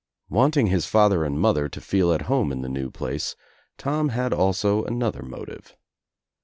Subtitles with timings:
[0.29, 3.35] Wanting his father and mother to feel at home in the new place,
[3.77, 5.75] Tom had also another motive.